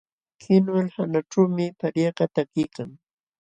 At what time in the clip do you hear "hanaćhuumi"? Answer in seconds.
0.95-1.65